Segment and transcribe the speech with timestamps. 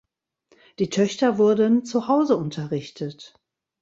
[0.79, 3.35] Die Töchter wurden zu Hause unterrichtet.